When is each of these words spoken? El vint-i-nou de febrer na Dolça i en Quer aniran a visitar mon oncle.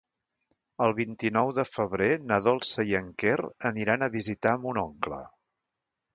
El 0.85 0.93
vint-i-nou 0.99 1.51
de 1.57 1.65
febrer 1.73 2.07
na 2.31 2.39
Dolça 2.47 2.87
i 2.93 2.97
en 3.01 3.13
Quer 3.25 3.37
aniran 3.73 4.09
a 4.09 4.09
visitar 4.19 4.57
mon 4.65 4.83
oncle. 4.87 5.23